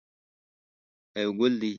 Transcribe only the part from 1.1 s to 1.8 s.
دا یو ګل دی.